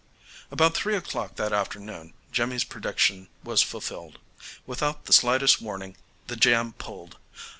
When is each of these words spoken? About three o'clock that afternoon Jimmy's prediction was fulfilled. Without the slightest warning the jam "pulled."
About 0.49 0.73
three 0.73 0.95
o'clock 0.95 1.35
that 1.35 1.53
afternoon 1.53 2.15
Jimmy's 2.31 2.63
prediction 2.63 3.27
was 3.43 3.61
fulfilled. 3.61 4.17
Without 4.65 5.05
the 5.05 5.13
slightest 5.13 5.61
warning 5.61 5.95
the 6.25 6.35
jam 6.35 6.73
"pulled." 6.73 7.17